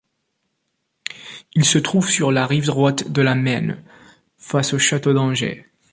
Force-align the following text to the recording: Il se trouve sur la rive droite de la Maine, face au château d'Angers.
Il 1.53 1.63
se 1.63 1.77
trouve 1.77 2.09
sur 2.09 2.31
la 2.31 2.47
rive 2.47 2.65
droite 2.65 3.11
de 3.11 3.21
la 3.21 3.35
Maine, 3.35 3.83
face 4.39 4.73
au 4.73 4.79
château 4.79 5.13
d'Angers. 5.13 5.69